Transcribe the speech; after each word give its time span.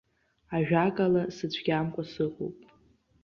Ажәакала, 0.55 1.23
сыцәгьамкәа 1.35 2.03
сыҟоуп. 2.11 2.57